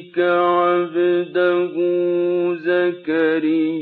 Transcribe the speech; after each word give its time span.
ربك 0.00 0.18
عبده 0.18 1.74
زكريا. 2.54 3.80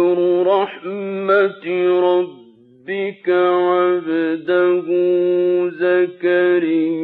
ذكر 0.00 0.46
رحمة 0.46 1.66
ربك 2.00 3.28
عبده 3.28 4.86
زكريا. 5.80 7.00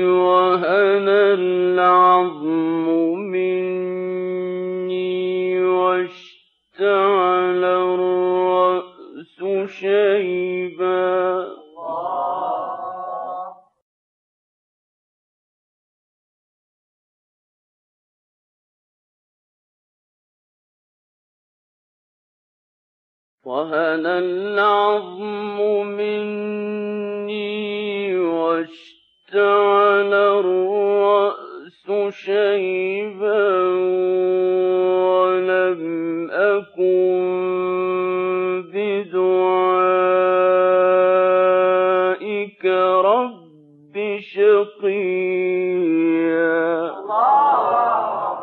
وهن 0.04 1.08
العظم 1.08 2.86
مني 3.32 5.60
واشتعل 5.64 7.64
الرأس 7.64 9.44
شيبا 9.80 11.57
وهن 23.48 24.04
العظم 24.06 25.58
مني 25.96 27.48
واشتعل 28.18 30.12
الرأس 30.14 31.86
شيبا 32.08 33.48
ولم 35.08 35.82
أكن 36.30 37.18
بدعائك 38.74 39.84
رب 43.04 43.96
شقيا. 44.18 44.98
الله 46.98 48.37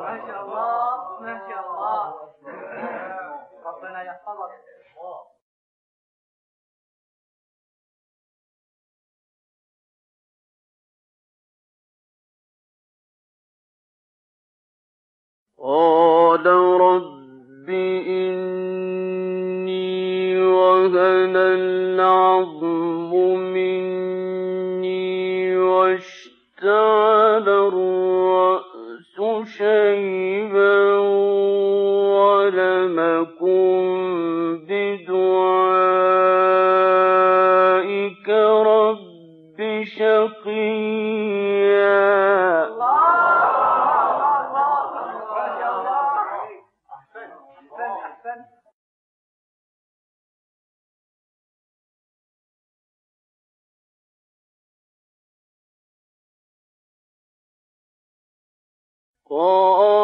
قال 59.29 59.94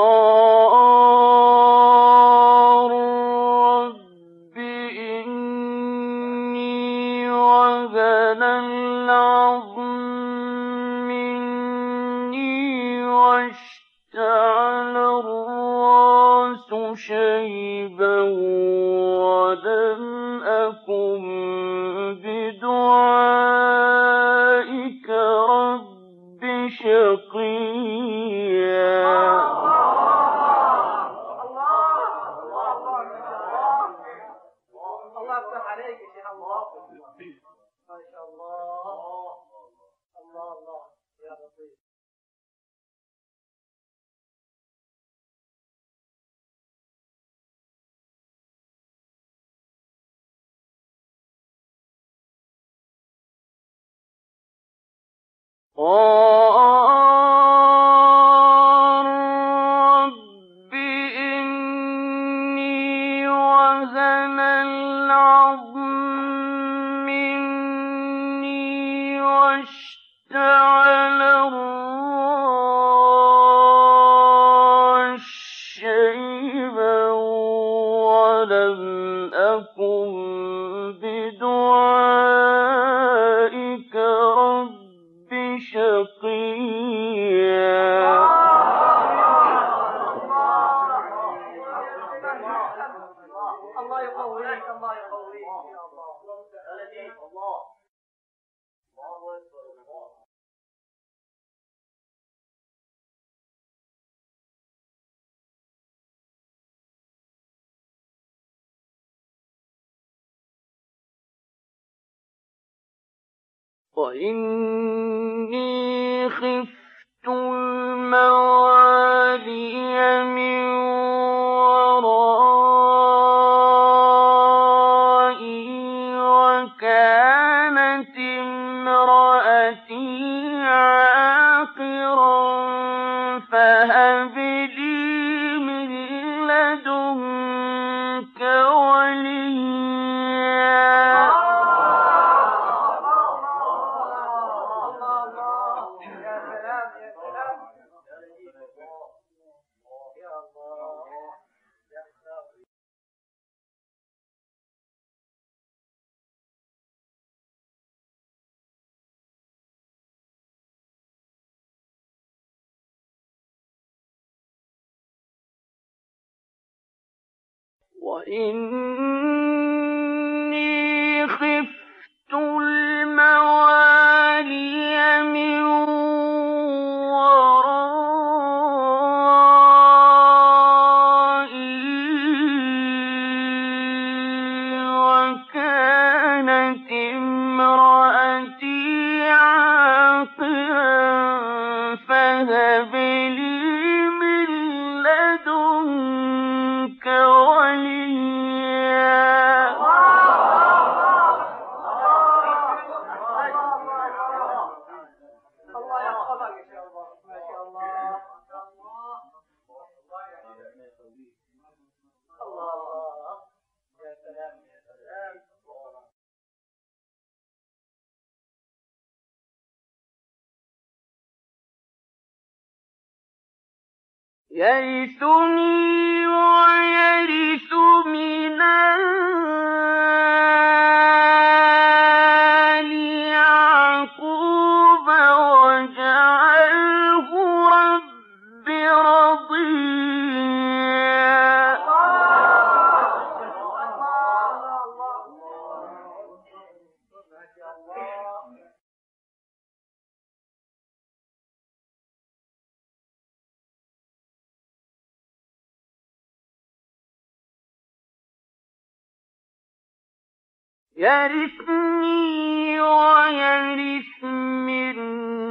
يرثني 261.02 262.82
ويرث 262.82 264.24
من 264.24 264.98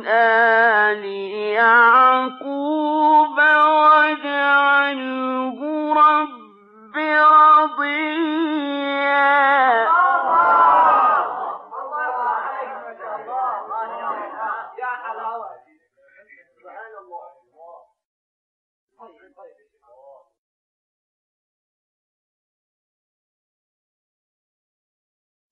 آل 0.07 1.05
يعقوب 1.59 3.00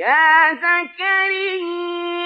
يا 0.00 0.54
زكريا. 0.54 2.19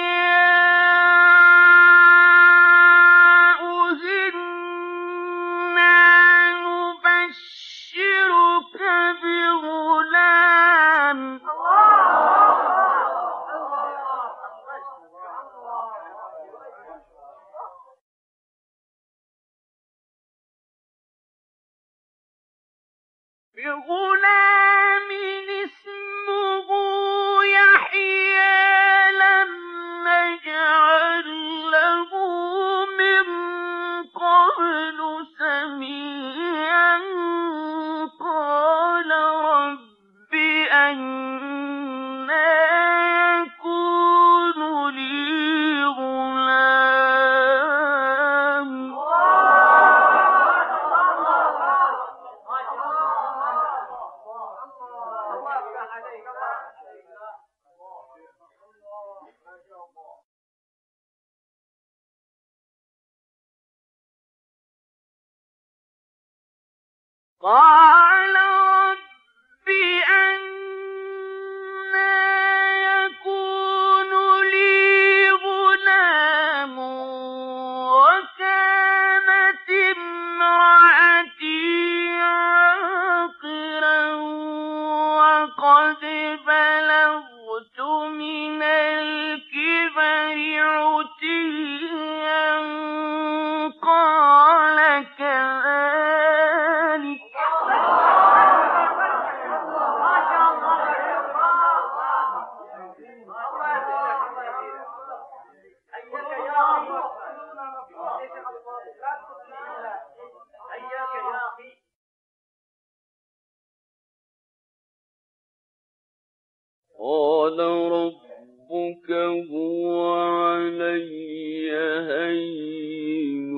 قال 116.99 117.59
ربك 117.59 119.11
هو 119.51 120.13
علي 120.13 121.71
هين 122.09 123.55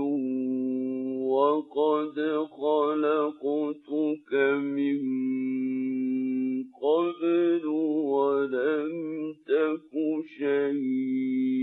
وقد 1.27 2.17
خلقتك 2.59 4.33
من 4.57 4.99
قبل 6.81 7.65
ولم 7.65 8.91
تك 9.47 9.93
شيئا. 10.37 11.57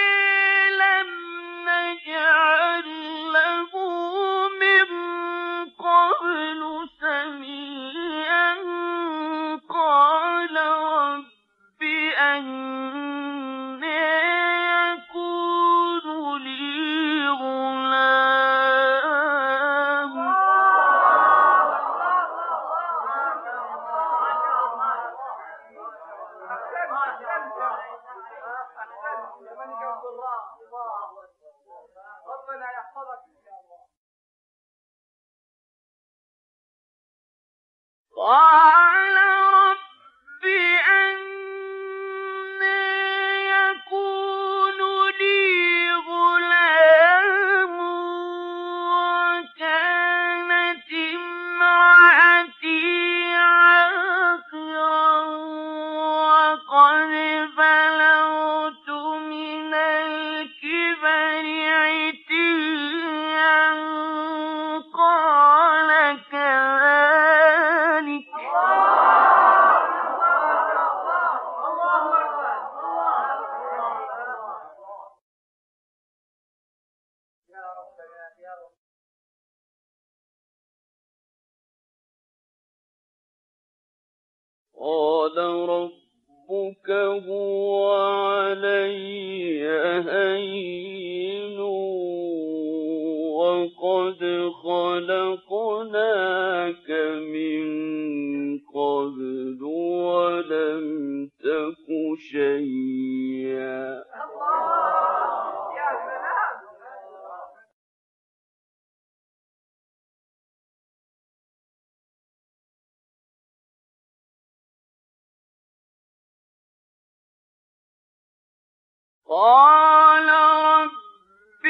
قال 119.31 120.29
رب 120.29 121.65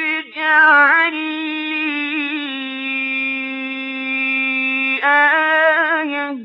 آية. 5.04 6.38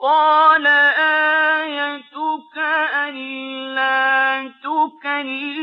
قال 0.00 0.66
آيتك 0.66 2.56
ألا 2.94 4.48
تكلم 4.62 5.55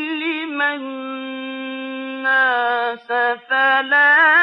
الناس 3.11 4.42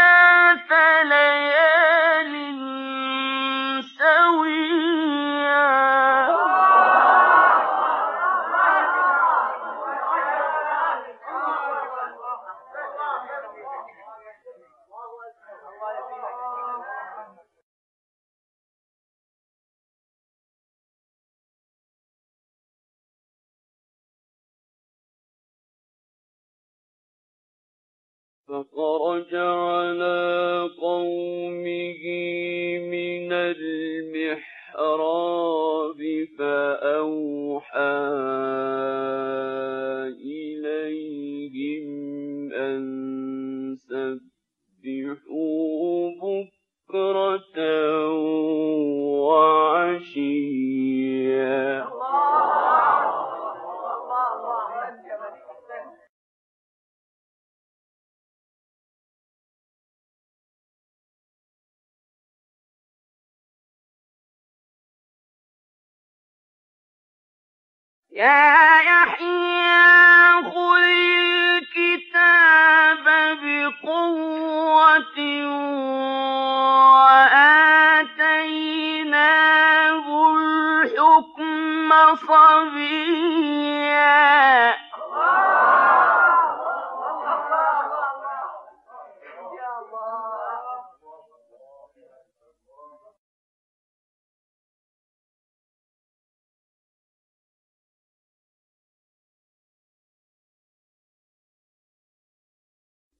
على 30.01 30.69
قومه 30.81 31.40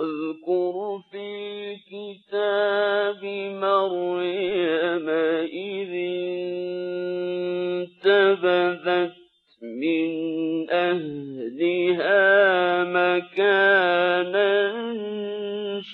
واذكر 0.00 0.74
في 1.10 1.24
الكتاب 1.72 3.22
مريم 3.64 5.08
إذ 5.44 5.92
انتبذت 8.04 9.16
من 9.62 10.10
أهلها 10.70 12.18
مكانا 12.84 14.50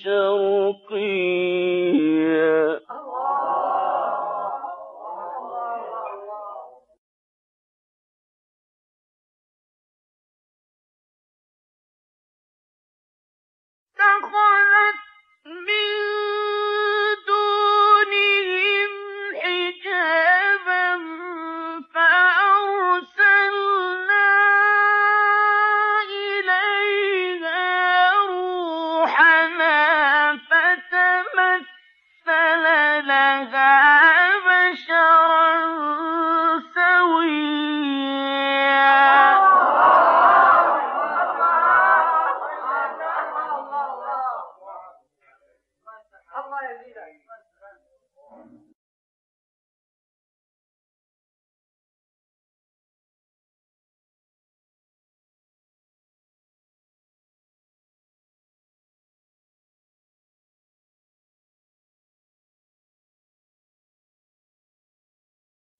شرقيا. 0.05 1.66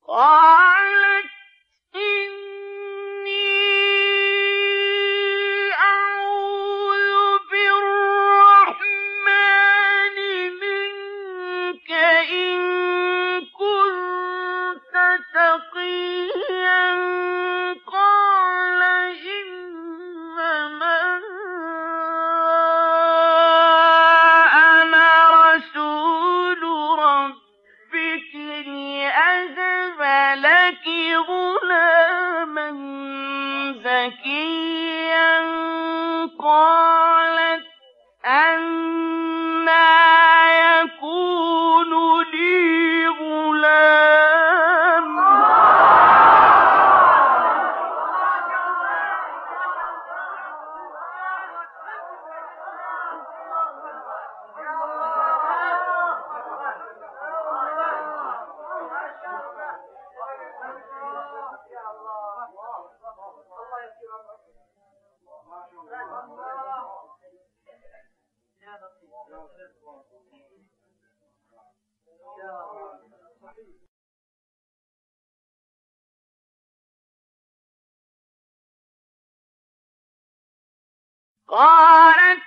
قالت 0.09 1.36
قالت 81.49 82.39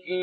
que 0.00 0.21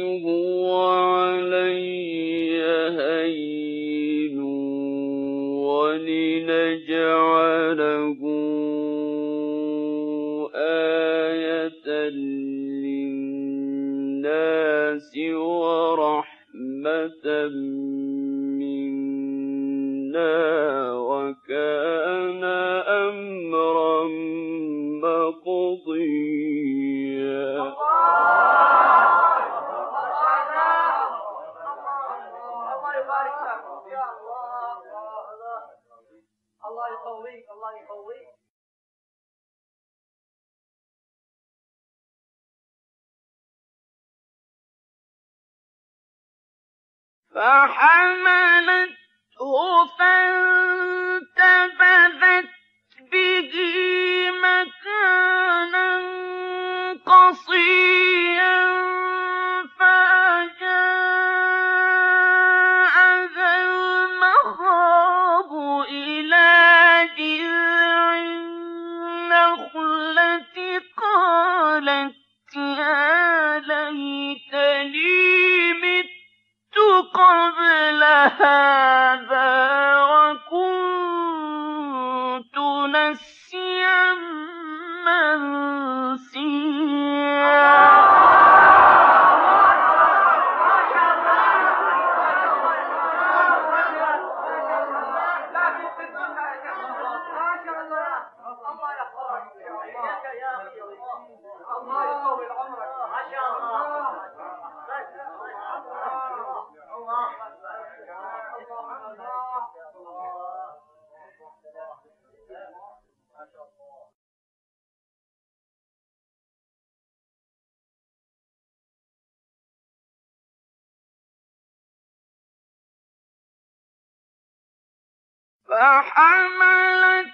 فحملته 125.69 127.31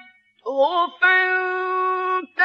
فانتبذت 1.02 2.36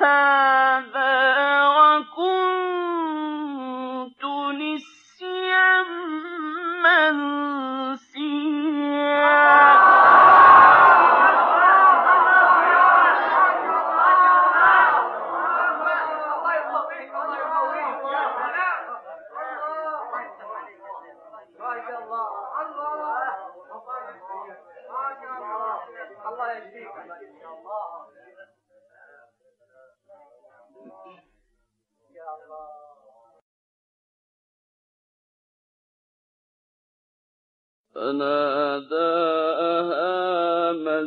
감. 0.00 0.89
فناداها 37.94 39.62
من 40.72 41.06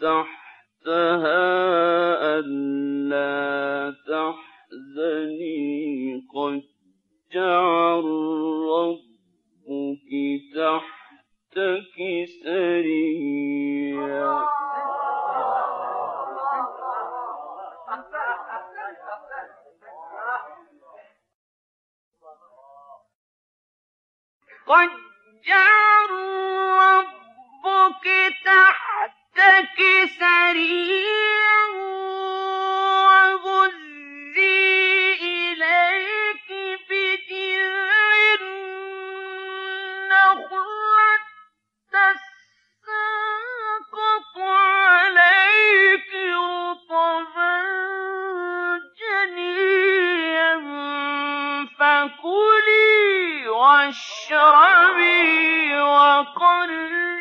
تحتها 0.00 1.40
ألا 2.38 3.94
تحزني 4.08 5.50
قد 6.34 6.62
جعل 7.32 8.04
ربك 8.70 10.10
تحتك 10.54 11.98
سريا 12.44 14.40
قد 24.66 25.09
ربك 26.10 28.06
تحتك 28.44 29.78
سريعا. 30.18 31.64
واشربي 53.80 55.74
وقلي 55.80 57.19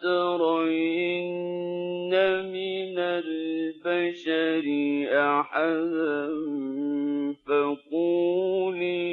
ترين 0.03 1.35
من 2.53 2.99
البشر 2.99 4.65
أحدا 5.13 6.29
فقولي 7.47 9.05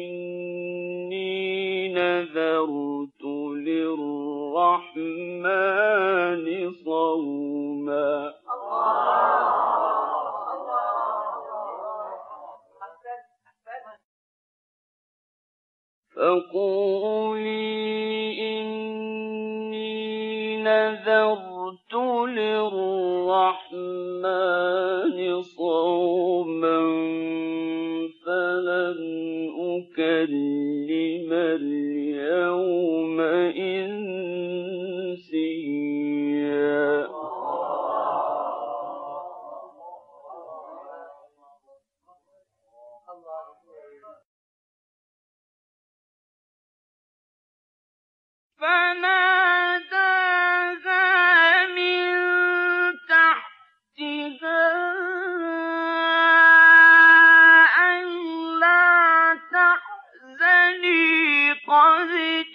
إني 0.00 1.38
نذرت 1.88 3.24
للرحمن 3.66 5.08
صوما 6.84 7.67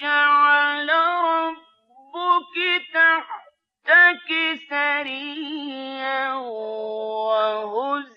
جعل 0.01 0.89
ربك 0.89 2.55
تحتك 2.93 4.29
سريا 4.69 6.33
وهزي 6.33 8.12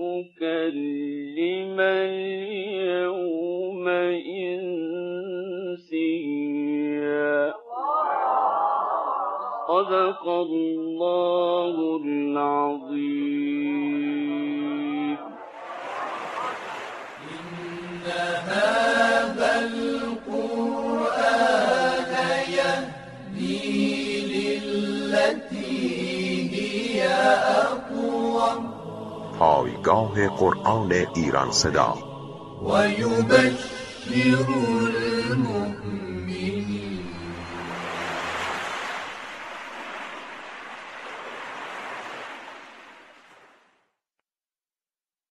أكلم 0.00 1.78
اليوم 1.80 3.86
إنسيا. 3.88 4.80
صدق 9.68 10.24
الله 10.28 11.74
العظيم. 12.04 12.89
پایگاه 29.40 30.28
قرآن 30.28 30.92
ایران 31.14 31.50
صدا. 31.50 31.94
المؤمنين 35.30 35.79